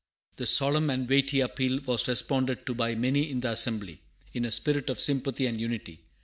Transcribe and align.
This 0.37 0.49
solemn 0.49 0.89
and 0.89 1.07
weighty 1.07 1.41
appeal 1.41 1.79
was 1.85 2.07
responded 2.07 2.65
to 2.65 2.73
by 2.73 2.95
many 2.95 3.29
in 3.29 3.41
the 3.41 3.51
assembly, 3.51 4.01
in 4.33 4.45
a 4.45 4.49
spirit 4.49 4.89
of 4.89 4.99
sympathy 4.99 5.45
and 5.45 5.61
unity. 5.61 5.99